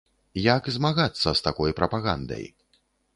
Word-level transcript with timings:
Як 0.43 0.69
змагацца 0.77 1.29
з 1.39 1.45
такой 1.47 1.75
прапагандай? 1.81 2.49